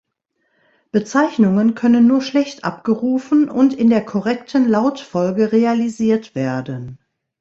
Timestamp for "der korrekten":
3.91-4.67